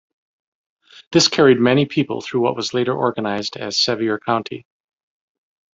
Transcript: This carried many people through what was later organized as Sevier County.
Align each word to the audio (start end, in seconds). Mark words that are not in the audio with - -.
This 1.11 1.27
carried 1.27 1.59
many 1.59 1.85
people 1.85 2.21
through 2.21 2.39
what 2.41 2.55
was 2.55 2.73
later 2.73 2.97
organized 2.97 3.55
as 3.55 3.77
Sevier 3.77 4.17
County. 4.17 4.65